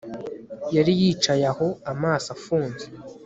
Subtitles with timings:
[0.75, 2.85] Yari yicaye aho amaso afunze